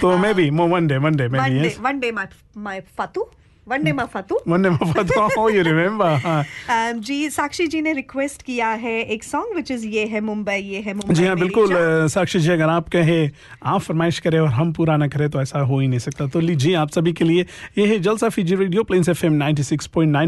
[0.00, 3.30] तो maybe one day one day maybe yes one day my my फतू
[3.66, 5.12] one day my फतू one day मफत
[5.54, 6.42] you remember
[6.74, 10.56] Um, जी साक्षी जी ने request किया है एक सॉन्ग विच इज़ ये है मुंबई
[10.56, 11.74] ये है मुंबई जी हाँ बिल्कुल
[12.14, 13.30] साक्षी जी अगर आप कहे
[13.64, 16.40] आप फरमाइश करें और हम पूरा ना करें तो ऐसा हो ही नहीं सकता। तो
[16.40, 17.46] लीजिए आप सभी के लिए
[17.78, 19.40] ये है Jalsa Fiji radio Plains F M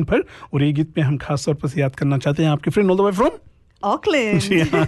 [0.04, 2.90] पर और ये गीत पे हम खास तौर पर याद करना चाहते हैं आपके friend
[2.90, 3.38] all the way from
[3.84, 4.86] Auckland जी हाँ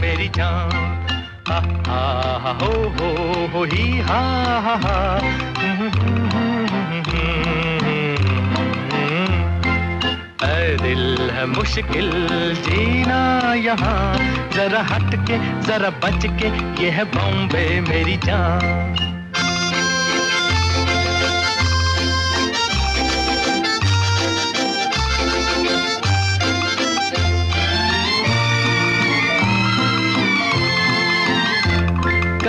[0.00, 0.70] मेरी जान
[1.48, 2.02] हा हा
[2.42, 4.20] हा हो हो हो ही हा
[4.66, 4.96] हा हा
[10.82, 12.10] दिल है मुश्किल
[12.66, 13.20] जीना
[13.54, 16.48] यहाँ। जरा हट के जरा बच के
[16.84, 19.21] यह बॉम्बे मेरी जान।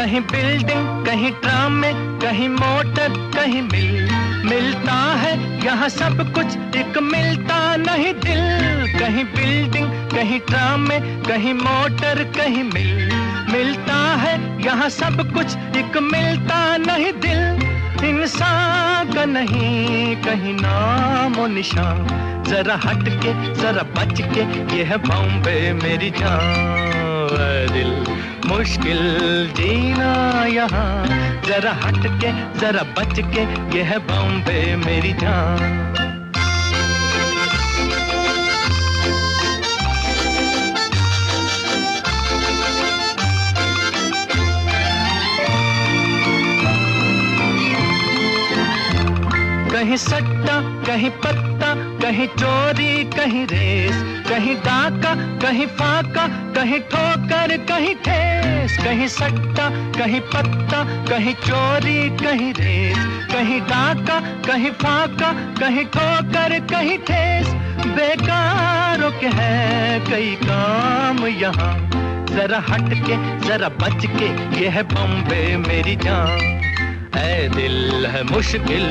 [0.04, 4.10] कहीं बिल्डिंग कहीं ट्राम में, कहीं मोटर कहीं मिल
[4.46, 5.32] मिलता है,
[5.66, 12.64] यहाँ सब कुछ एक मिलता नहीं दिल। कहीं बिल्डिंग कहीं ट्राम में, कहीं मोटर कहीं
[12.64, 13.14] मिल
[13.54, 14.36] मिलता है,
[14.66, 22.06] यहाँ सब कुछ एक मिलता नहीं दिल। इंसान का नहीं, कहीं नाम और निशान।
[22.50, 24.44] जरा हट के जरा बच के
[24.78, 27.03] यह बॉम्बे मेरी जान।
[27.74, 27.92] दिल
[28.46, 29.02] मुश्किल
[29.58, 30.12] जीना
[30.46, 30.92] यहाँ।
[31.48, 33.44] जरा हट के जरा बच के
[33.78, 35.82] यह बॉम्बे मेरी जान।
[49.74, 51.53] कहीं सट्टा, कहीं पत्ता
[52.04, 53.96] कहीं चोरी, कहीं रेस,
[54.30, 62.54] कहीं डाका कहीं फाका, कहीं ठोकर, कहीं ठेस, कहीं सट्टा, कहीं पत्ता, कहीं चोरी, कहीं
[62.54, 62.98] रेस,
[63.34, 67.48] कहीं डाका कहीं फाका, कहीं ठोकर, कहीं ठेस।
[67.88, 71.90] बेकारों के है कई काम यहाँ।
[72.26, 76.73] जरा हट के जरा बच के यह बॉम्बे मेरी जान।
[77.18, 78.86] ऐ दिल है मुश्किल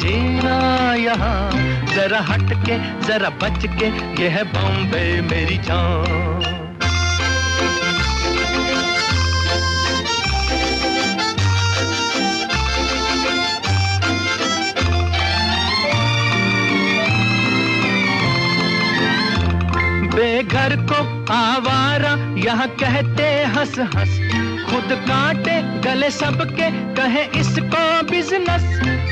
[0.00, 0.58] जीना
[0.94, 1.50] यहाँ।
[1.94, 3.86] जरा हट के जरा बच के
[4.22, 6.40] ये है बॉम्बे मेरी जान।
[20.14, 20.96] बेघर को
[21.32, 24.18] आवारा यहाँ कहते हंस हंस
[24.72, 28.62] खुद काटे, गले सबके, कहे इसको बिज़नेस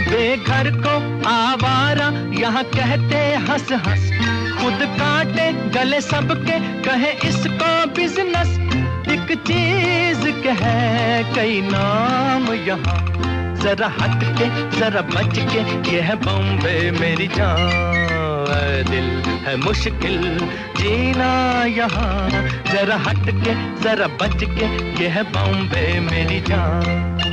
[0.08, 0.94] बेघर को
[1.28, 2.06] आवारा,
[2.40, 4.08] यहाँ कहते हंस हंस।
[4.62, 8.58] खुद काटे, गले सबके, कहे इसको बिज़नेस
[9.12, 12.98] एक चीज़ के है कई नाम यहाँ।
[13.61, 14.46] जरा हट के,
[14.78, 17.88] जरा बच के ये है बॉम्बे मेरी जान
[18.90, 19.08] दिल
[19.46, 20.22] है मुश्किल
[20.78, 21.30] जीना
[21.68, 22.30] यहाँ।
[22.72, 24.66] जरा हट के, जरा बच के
[25.02, 27.30] ये है बॉम्बे मेरी जान।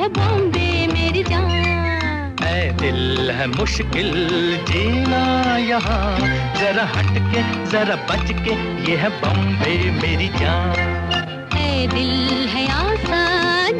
[0.00, 1.48] है बॉम्बे मेरी जान।
[2.80, 4.12] दिल है मुश्किल
[4.68, 5.20] जीना
[5.58, 6.18] यहाँ।
[6.56, 8.54] जरा हट के जरा बच के
[8.90, 10.72] ये है बॉम्बे मेरी जान।
[11.92, 13.78] दिल है आसान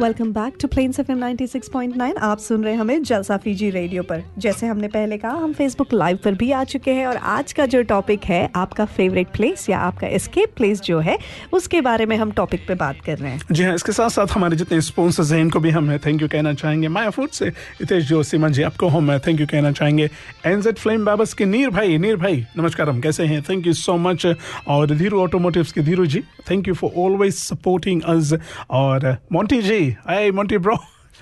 [0.00, 4.22] welcome back to Plains F M 96.9 आप सुन रहे हमें जलसा फीजी रेडियो पर।
[4.38, 7.66] जैसे हमने पहले कहा, हम फेसबुक लाइव पर भी आ चुके हैं और आज का
[7.66, 11.18] जो टॉपिक है, आपका फेवरेट प्लेस या आपका एस्केप प्लेस जो है,
[11.52, 14.26] उसके बारे में हम टॉपिक पे बात कर रहे हैं। जी हाँ इसके साथ साथ
[14.26, 17.48] हमारे जितने स्पॉन्सर्स हैं, इनको भी हम थैंक यू कहना चाहेंगे। माया फ़ूड से
[17.80, 20.08] हितेश जो सीमा जी, आपको हम थैंक यू कहना चाहेंगे।
[20.46, 23.42] एनजेड फ्लेम बाबस के नीर भाई नीर भाई, नमस्कार, हम कैसे हैं?
[23.42, 24.26] थैंक यू सो मच
[24.68, 28.34] और धीरू ऑटोमोटिव्स के Dheeru ji thank you for always supporting us
[28.70, 30.74] और Monty ji hi Monty bro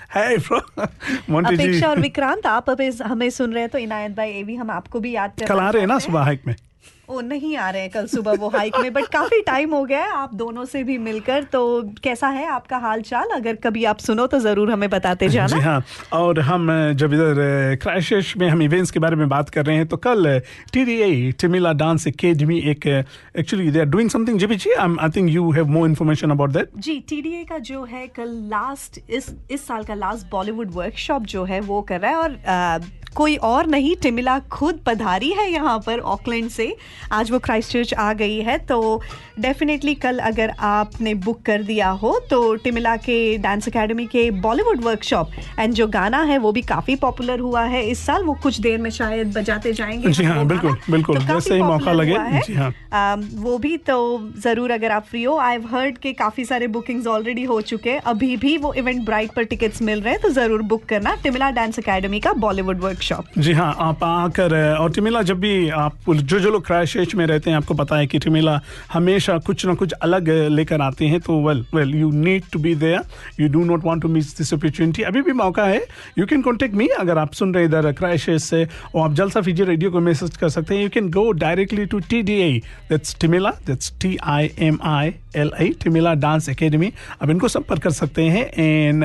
[0.09, 0.59] hi bro
[1.29, 1.63] Monty ji.
[1.63, 4.71] Apeksha और विक्रांत आप अभी हमें सुन रहे हैं तो इनायत भाई ये भी हम
[4.71, 6.55] आपको भी याद कल आ रहे हैं ना सुबह हाइक में?
[7.09, 9.99] वो नहीं आ रहे हैं कल सुबह वो हाइक में बट काफ़ी टाइम हो गया
[9.99, 11.61] है आप दोनों से भी मिलकर तो
[12.03, 15.59] कैसा है आपका हाल चाल अगर कभी आप सुनो तो ज़रूर हमें बताते जाना। जी
[15.59, 19.75] हाँ और हम जब इधर क्राइशिश में हम इवेंट्स के बारे में बात कर रहे
[19.75, 20.39] हैं तो कल
[20.73, 25.09] T D A Timila dance academy एक actually they are doing something ji ji I
[25.15, 29.33] think you have more information about that ji TDA का जो है कल लास्ट इस
[29.51, 33.67] इस साल का लास्ट बॉलीवुड वर्कशॉप जो है वो कर रहा है और कोई और
[33.67, 36.75] नहीं टिमिला खुद पधारी है यहाँ पर ऑकलैंड से।
[37.11, 39.01] आज वो क्राइस्ट चर्च आ गई है तो
[39.39, 44.83] डेफिनेटली कल अगर आपने बुक कर दिया हो तो टिमिला के डांस एकेडमी के बॉलीवुड
[44.83, 48.59] वर्कशॉप एंड जो गाना है वो भी काफ़ी पॉपुलर हुआ है। इस साल वो कुछ
[48.61, 52.53] देर में शायद बजाते जाएँगे। जी हाँ बिल्कुल बिल्कुल तो जैसे ही मौका लगे। जी
[52.53, 53.97] हाँ। Um, वो भी तो
[54.39, 58.01] ज़रूर अगर आप फ्री हो आई हर्ड के काफ़ी सारे बुकिंग्स ऑलरेडी हो चुके हैं।
[58.07, 61.49] अभी भी वो इवेंट ब्राइट पर टिकट्स मिल रहे हैं तो ज़रूर बुक करना टिमिला
[61.51, 63.05] डांस अकेडमी का बॉलीवुड वर्कशॉप
[63.37, 67.49] जी हाँ आप आकर और टिमिला जब भी आप, जो जो लोग क्रैश में रहते
[67.49, 68.59] हैं, आपको पता है कि टिमिला
[68.93, 72.73] हमेशा कुछ ना कुछ अलग लेकर आते हैं तो well well you need to be
[72.75, 75.81] there you do not want to miss this opportunity अभी भी मौका है
[76.19, 79.63] यू कैन कॉन्टेक्ट मी अगर आप सुन रहे इधर क्रैश से, और आप जलसा फीजी
[79.63, 83.15] रेडियो को मैसेज कर सकते हैं। You can go directly to T D I that's
[83.21, 86.91] Timila that's T I M I L A Timila dance academy
[87.21, 89.03] अब इनको संपर्क कर सकते हैं एंड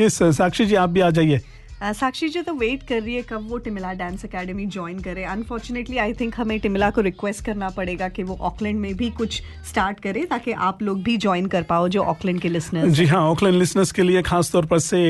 [0.00, 1.40] यस साक्षी जी, आप भी आ जाइए।
[1.84, 5.98] साक्षी जी तो वेट कर रही है कब वो टिमिला डांस एकेडमी ज्वाइन करे अनफॉर्चुनेटली
[5.98, 10.00] आई थिंक हमें टिमिला को रिक्वेस्ट करना पड़ेगा कि वो ऑकलैंड में भी कुछ स्टार्ट
[10.00, 13.56] करे ताकि आप लोग भी ज्वाइन कर पाओ जो ऑकलैंड के लिसनर्स जी हाँ। ऑकलैंड
[13.56, 15.02] लिसनर्स के लिए खास तौर पर से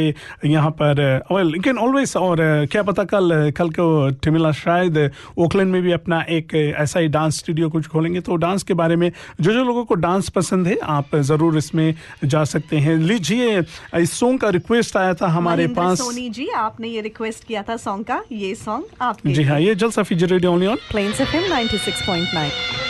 [0.45, 1.03] यहाँ पर
[1.33, 4.99] वेल यू कैन ऑलवेज और uh, क्या पता कल कल को टिमिला शायद
[5.39, 8.75] ऑकलैंड में भी अपना एक uh, ऐसा ही डांस स्टूडियो कुछ खोलेंगे। तो डांस के
[8.75, 9.11] बारे में
[9.41, 11.95] जो जो लोगों को डांस पसंद है आप ज़रूर इसमें
[12.25, 13.59] जा सकते हैं। लीजिए
[13.97, 17.77] इस सॉन्ग का रिक्वेस्ट आया था हमारे पास। सोनी जी आपने ये रिक्वेस्ट किया था
[17.77, 22.29] सॉन्ग का ये सॉन्ग आपके जी हाँ ये Jalsa ji radio only on six point
[22.29, 22.84] 96.9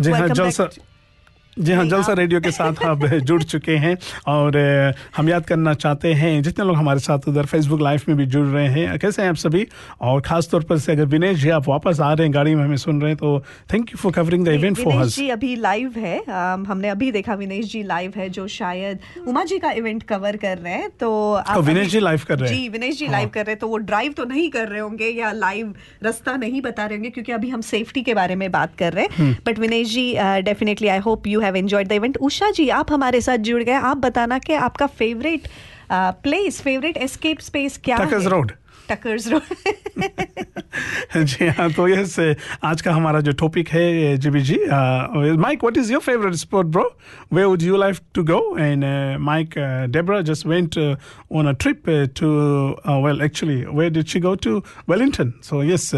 [0.00, 0.68] जी हाँ Welcome back जलसा
[1.57, 3.95] जी हाँ जलसा रेडियो के साथ आप जुड़ चुके हैं
[4.27, 4.57] और
[5.15, 8.45] हम याद करना चाहते हैं जितने लोग हमारे साथ उधर फेसबुक लाइव में भी जुड़
[8.45, 9.65] रहे हैं कैसे हैं आप सभी
[10.01, 12.63] और खास तौर पर से अगर विनेश जी आप वापस आ रहे हैं गाड़ी में
[12.63, 13.39] हमें सुन रहे हैं तो
[13.73, 17.11] thank you for covering the event for Vinesh हस जी अभी लाइव है हमने अभी
[17.11, 20.89] देखा विनेश जी लाइव है जो शायद उमा जी का इवेंट कवर कर रहे हैं
[20.99, 22.57] तो आप विनेश जी लाइव कर रहे हैं?
[22.57, 24.79] जी विनेश जी हाँ। लाइव कर रहे हैं तो वो ड्राइव तो नहीं कर रहे
[24.79, 28.49] होंगे या लाइव रास्ता नहीं बता रहे होंगे क्योंकि अभी हम सेफ्टी के बारे में
[28.51, 30.11] बात कर रहे हैं हम्म। But Vinesh ji
[30.43, 33.71] definitely I hope you have enjoyed the event Usha ji आप हमारे साथ जुड़ गए।
[33.91, 35.47] आप बताना कि आपका favourite
[35.91, 38.51] place favourite escape space क्या टकर्स रोड
[38.89, 39.41] टकर्स रोड
[41.15, 42.15] जी हाँ तो यस
[42.63, 46.83] आज का हमारा जो टॉपिक है GB ji Mike what is your favourite spot bro
[47.33, 48.85] where would you like to go and
[49.19, 49.53] Mike
[49.89, 51.89] Debra just went on a trip
[52.19, 52.29] to
[53.05, 54.57] well actually where did she go to
[54.89, 55.91] Wellington so yes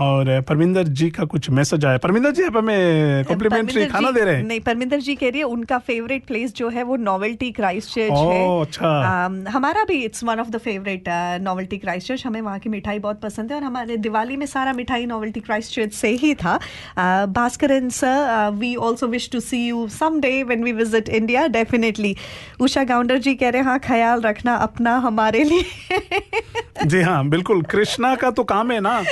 [0.00, 4.34] और परमिंदर जी का कुछ message आया। परमिंदर जी आप हमें complementary खाना दे रहे
[4.34, 7.94] हैं। नहीं परमिंदर जी कह रही है उनका फेवरेट प्लेस जो है वो नोवेल्टी क्राइस्ट
[7.94, 11.08] चर्च है। अच्छा। हमारा भी it's one of the favourite
[11.42, 11.78] novelty
[12.08, 15.40] Christchurch हमें वहाँ की मिठाई बहुत पसंद है और हमारे दिवाली में सारा मिठाई नोवेल्टी
[15.40, 16.58] क्राइस्ट चर्च से ही था।
[17.30, 22.14] Bhaskaran sir we also wish to see you some day when we visit India definitely
[22.60, 25.64] Usha Gounder ji कह रहे हैं हाँ ख्याल रखना अपना हमारे लिए।
[26.86, 29.02] जी हाँ बिल्कुल। कृष्णा का तो काम है ना।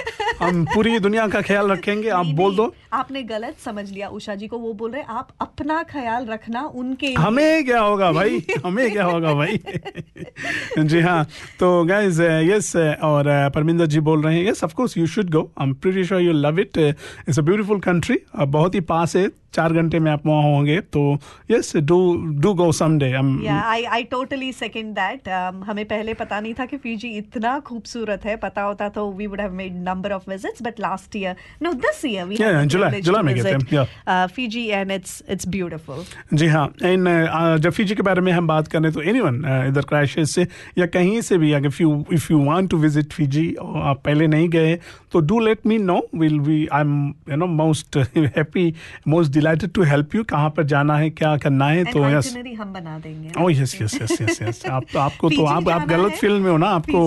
[0.41, 4.47] हम पूरी दुनिया का ख्याल रखेंगे आप बोल दो। आपने गलत समझ लिया उषा जी
[4.47, 8.39] को वो बोल रहे आप अपना ख्याल रखना उनके हमें क्या होगा भाई?
[8.67, 9.59] हमें क्या होगा भाई?
[10.79, 11.25] जी हाँ
[11.61, 15.31] तो गाइज़ यस और uh, परमिंदर जी बोल रहे हैं yes of course you should
[15.31, 19.17] go I am pretty sure you love it it's a beautiful country बहुत ही पास
[19.17, 21.03] है चार घंटे में आप वहाँ होंगे तो
[21.51, 21.99] यस डू
[22.41, 25.29] डू गो समे I I totally second that
[25.69, 29.41] हमें पहले पता नहीं था कि फीजी इतना खूबसूरत है पता होता तो we would
[29.53, 32.37] made number of visits but last year no this year we
[32.67, 37.71] जुलाई जुलाई में गए Fiji and it's it's beautiful जी हाँ इन uh, uh, जब
[37.71, 40.47] फीजी के बारे में हम बात कर रहे तो एनी वन uh, इधर क्राइश से
[40.79, 44.49] या कहीं से भी अगर you if you want to visit Fiji आप पहले नहीं
[44.49, 44.79] गए
[45.13, 47.97] तो do let me know will we I am you know most
[48.37, 48.73] happy
[49.09, 52.35] most delighted to help you कहाँ पर जाना है क्या करना है And तो यस
[52.59, 55.87] हम बना देंगे। ओ yes yes yes yes yes आप तो आपको तो आप आप
[55.89, 57.03] गलत फ़ील्ड में हो ना आपको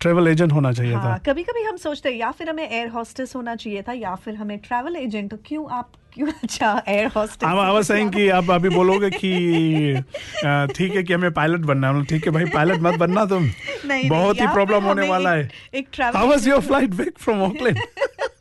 [0.00, 2.88] ट्रेवल एजेंट होना चाहिए हाँ था। कभी कभी हम सोचते हैं या फिर हमें एयर
[2.88, 7.48] हॉस्टेस होना चाहिए था या फिर हमें ट्रैवल एजेंट क्यों आप क्यों अच्छा एयर हॉस्टेस
[7.48, 9.30] हम आवाज़ saying कि आप अभी बोलोगे कि
[10.76, 13.48] ठीक है कि हमें पायलट बनना है। ठीक है भाई पायलट मत बनना तुम।
[14.08, 17.78] बहुत ही प्रॉब्लम होने वाला है। एक how was your flight back from Auckland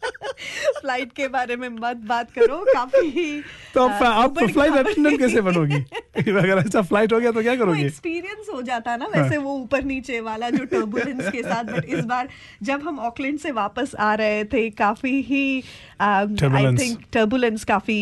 [0.04, 3.42] flight के बारे में मत बात करो काफ़ी
[3.74, 5.76] तो आप अ, आप ऊबड़ फ़्लाइट अटेंडेंट कैसे बनोगी
[6.18, 9.54] अगर ऐसा फ़्लाइट हो गया तो क्या करोगे एक्सपीरियंस हो जाता ना वैसे हाँ। वो
[9.58, 12.30] ऊपर नीचे वाला जो टर्बुलेंस के साथ बट इस बार
[12.64, 15.64] जब हम ऑकलैंड से वापस आ रहे थे काफ़ी ही
[16.02, 18.00] आई थिंक टर्बुलेंस काफ़ी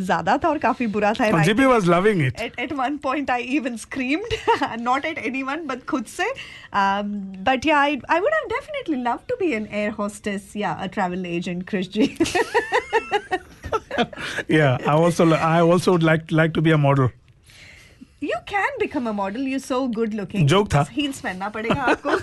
[0.00, 3.76] ज़्यादा था और काफ़ी बुरा था GP was loving it at one point, I even
[3.78, 4.34] screamed,
[4.78, 6.24] not at anyone, but खुद से.
[7.64, 10.54] Yeah, I, I would have definitely loved to be an air hostess.
[10.54, 12.16] Yeah, a travel agent, G.
[14.48, 17.10] yeah i also i also would like like to be a model
[18.52, 19.42] can become a model.
[19.52, 20.48] You're so good looking.
[20.54, 22.16] Joke था। heels पहनना पड़ेगा आपको.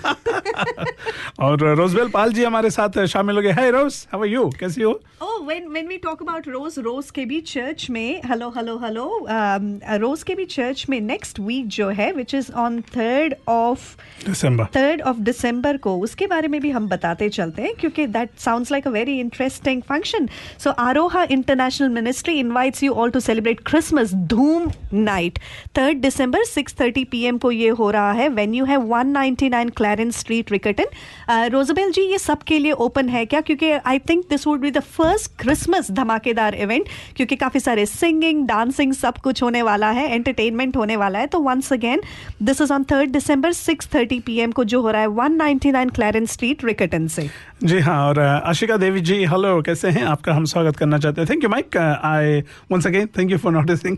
[1.45, 4.81] और रोजबेल पाल जी हमारे साथ शामिल हो गए hi Rose how are you कैसी
[4.81, 8.75] हो Oh, when when we talk about Rose, Rose के भी church में hello hello
[8.83, 9.05] hello
[9.37, 9.65] um,
[10.03, 13.87] Rose के भी चर्च में नेक्स्ट वीक जो है which is on third of
[14.25, 18.29] December third of December को उसके बारे में भी हम बताते चलते हैं क्योंकि that
[18.39, 20.27] sounds like a very interesting function
[20.63, 25.39] so Aroha international ministry invites you all to celebrate Christmas धूम नाइट
[25.77, 31.49] थर्ड दिसंबर 6:30 पीएम को ये हो रहा है। वेन्यू है 199 क्लैरेंस स्ट्रीट रिकटन
[31.51, 33.41] रोजबेल जी ये सबके लिए ओपन है क्या?
[33.41, 38.45] क्योंकि I think this would be the first Christmas धमाकेदार इवेंट क्योंकि काफ़ी सारे सिंगिंग
[38.47, 42.01] डांसिंग सब कुछ होने वाला है एंटरटेनमेंट होने वाला है। तो once again
[42.41, 46.65] this is on third December 6:30 PM को जो हो रहा है 199 क्लैरेंस स्ट्रीट
[46.65, 47.29] रिकटन से।
[47.63, 50.03] जी हाँ और अ, आशिका देवी जी हेलो कैसे हैं?
[50.05, 52.39] आपका हम स्वागत करना चाहते हैं। Thank you Mike I
[52.71, 53.97] once again thank you for noticing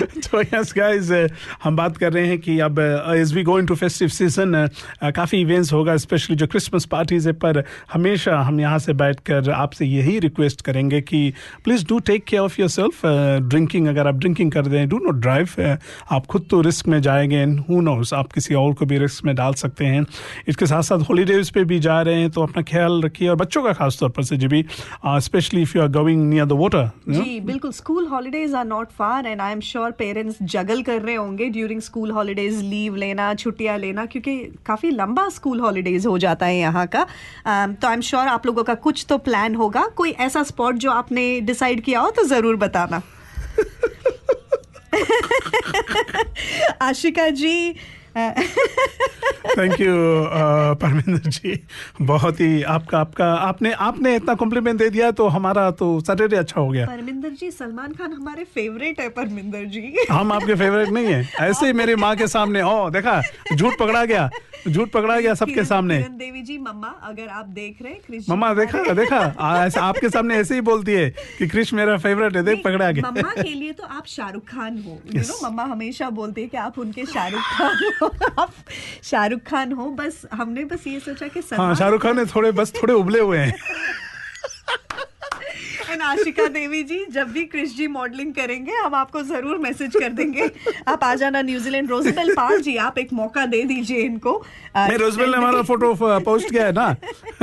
[0.02, 1.10] तो यस गाइस
[1.64, 2.78] हम बात कर रहे हैं कि अब
[3.16, 4.68] as we go into festive season
[5.16, 7.62] काफ़ी इवेंट्स होगा स्पेशली जो क्रिसमस पार्टीज़ है, पर
[7.92, 11.32] हमेशा हम यहाँ से बैठकर आपसे यही रिक्वेस्ट करेंगे कि
[11.64, 13.06] please do take care of yourself
[13.48, 15.78] drinking अगर आप ड्रिंकिंग कर दें डू नॉट ड्राइव
[16.10, 19.24] आप खुद तो रिस्क में जाएँगे एंड हु नोस आप किसी और को भी रिस्क
[19.24, 20.04] में डाल सकते हैं।
[20.48, 23.62] इसके साथ साथ हॉलीडेज पे भी जा रहे हैं तो अपना ख्याल रखिए, और बच्चों
[23.62, 24.64] का खास तौर पर से जी भी
[25.06, 26.90] specially if you are going near the water
[27.46, 31.48] बिल्कुल school holidays are not far and I am sure parents juggle कर रहे होंगे
[31.50, 36.58] ड्यूरिंग स्कूल हॉलीडेज लीव लेना छुट्टियाँ लेना क्योंकि काफ़ी लंबा स्कूल हॉलीडेज हो जाता है
[36.58, 37.06] यहाँ का
[37.46, 40.90] तो आई एम श्योर आप लोगों का कुछ तो प्लान होगा कोई ऐसा स्पॉट जो
[40.92, 43.02] आपने डिसाइड किया हो तो ज़रूर बताना
[46.82, 47.74] आशिका जी
[48.16, 49.94] थैंक यू
[50.80, 51.58] परमिंदर जी
[52.00, 56.60] बहुत ही आपका आपका आपने आपने इतना कॉम्प्लीमेंट दे दिया तो हमारा तो सैटरडे अच्छा
[56.60, 61.06] हो गया। परमिंदर जी सलमान खान हमारे फेवरेट है परमिंदर जी हम आपके फेवरेट नहीं
[61.06, 63.20] है। ऐसे ही मेरी माँ के सामने ओ देखा
[63.54, 64.30] झूठ पकड़ा गया
[64.68, 68.52] झूठ पकड़ा गया सबके सामने। देवी जी मम्मा अगर आप देख रहे हैं कृष्ण मम्मा
[68.54, 71.08] देखा देखा आ, ऐसे आपके सामने ऐसे ही बोलती है
[71.38, 74.78] कि क्रिश मेरा फेवरेट है देख पकड़ा गया। मम्मा के लिए तो आप शाहरुख खान
[74.78, 78.52] हो। यू नो मम्मा हमेशा बोलती है कि आप उनके शाहरुख खान हो। आप
[79.02, 82.72] शाहरुख खान हो बस हमने बस ये सोचा कि हाँ शाहरुख खान ने थोड़े बस
[82.82, 83.54] थोड़े उबले हुए हैं।
[85.90, 90.12] एंड आशिका देवी जी जब भी क्रिश जी मॉडलिंग करेंगे हम आपको ज़रूर मैसेज कर
[90.12, 90.50] देंगे।
[90.88, 94.36] आप आ जाना न्यूजीलैंड रोजबेल पाल जी आप एक मौका दे दीजिए इनको।
[94.76, 96.88] नहीं रोजबेल ने हमारा फ़ोटो पोस्ट किया है ना?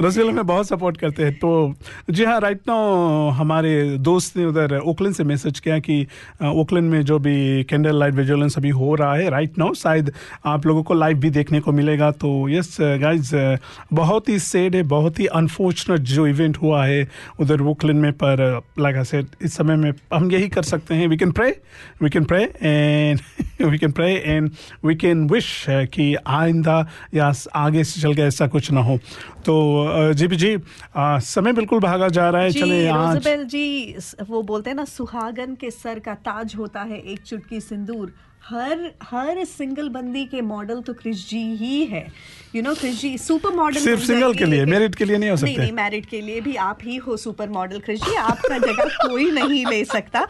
[0.00, 1.74] रोजबेल हमें बहुत सपोर्ट करते हैं। तो
[2.10, 6.00] जी हाँ राइट नाउ हमारे दोस्त ने उधर ओकलैंड से मैसेज किया कि
[6.44, 10.12] ओकलैंड में जो भी कैंडल लाइट विजुअलेंस अभी हो रहा है राइट नाउ शायद
[10.46, 13.34] आप लोगों को लाइव भी देखने को मिलेगा। तो यस गाइज़
[13.94, 17.04] बहुत ही सेड है बहुत ही अनफॉर्चुनेट जो इवेंट हुआ है
[17.48, 18.40] उधर वोकलिन में पर
[18.78, 21.50] लाइक आई सेड इस समय में हम यही कर सकते हैं। We can pray
[22.02, 23.20] we can pray and
[23.62, 24.50] we can pray and
[24.84, 26.76] we can wish कि आइंदा
[27.14, 28.98] या आगे से चल के ऐसा कुछ ना हो।
[29.46, 33.96] तो जी जी अ, समय बिल्कुल भागा जा रहा है चले आज। रोजबेल जी
[34.30, 38.12] वो बोलते हैं ना सुहागन के सर का ताज होता है एक चुटकी सिंदूर।
[38.48, 42.06] हर हर सिंगल बंदी के मॉडल तो क्रिश जी ही है।
[42.54, 45.36] You know Krish ji super model सिर्फ़ सिंगल के लिए मेरिट के लिए नहीं हो
[45.36, 48.58] सकते। नहीं नहीं मैरिड के लिए भी आप ही हो सुपर मॉडल क्रिश जी आपका
[48.58, 50.24] जगह कोई नहीं ले सकता।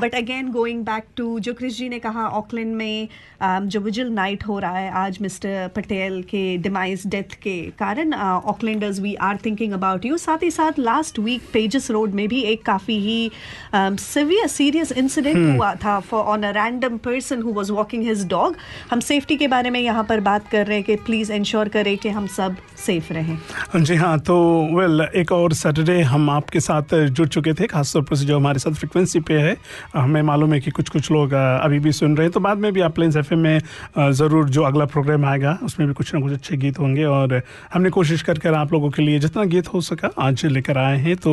[0.00, 3.08] But again going back to जो क्रिश जी ने कहा ऑकलैंड में
[3.42, 8.12] um, जो विजिल नाइट हो रहा है आज मिस्टर पटेल के डिमाइस डेथ के कारण
[8.46, 12.40] Aucklanders we are thinking about you साथ ही साथ लास्ट वीक पेजेस रोड में भी
[12.44, 13.30] एक काफ़ी ही
[13.74, 15.56] सिवियर सीरियस इंसिडेंट.
[15.56, 18.56] हुआ था for on a random person who was walking his dog
[18.90, 21.96] हम सेफ्टी के बारे में यहाँ पर बात कर रहे हैं कि प्लीज़ इंश्योर करें
[21.98, 23.36] कि हम सब सेफ़ रहें।
[23.76, 24.36] जी हाँ तो
[24.72, 28.58] वेल well, एक और सैटरडे हम आपके साथ जुड़ चुके थे खासतौर पर जो हमारे
[28.58, 29.56] साथ फ्रिक्वेंसी पे है।
[29.94, 32.72] हमें मालूम है कि कुछ कुछ लोग अभी भी सुन रहे हैं। तो बाद में
[32.72, 33.58] भी आप प्लेन्स एफ़ में
[33.98, 37.40] ज़रूर जो अगला प्रोग्राम आएगा उसमें भी कुछ ना कुछ अच्छे गीत होंगे और
[37.74, 40.98] हमने कोशिश कर कर आप लोगों के लिए जितना गीत हो सका आज लेकर आए
[40.98, 41.32] हैं। तो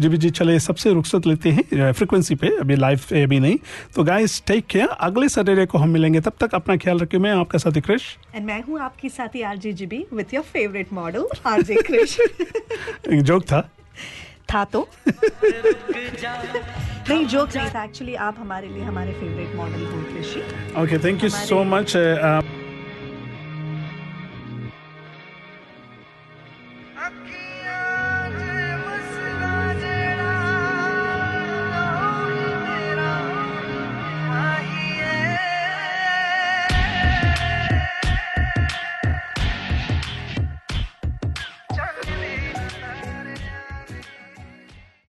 [0.00, 3.58] जी भी जी चले सबसे रुखसत लेते हैं फ्रिक्वेंसी पे अभी लाइव पे अभी नहीं।
[3.94, 7.32] तो गाइस टेक केयर अगले सैटरडे को हम मिलेंगे। तब तक अपना ख्याल रखिए। मैं
[7.32, 8.02] आपका साथी क्रिश
[8.34, 12.18] एंड मैं हूँ आपकी साथी RJ GB with your favourite model RJ Krish
[13.10, 13.68] joke था।
[14.52, 14.88] था तो?
[17.08, 20.42] नहीं जोक नहीं था। एक्चुअली आप हमारे लिए हमारे फेवरेट मॉडल हो कृषि
[21.22, 21.96] you so much.
[21.96, 22.63] Uh, uh,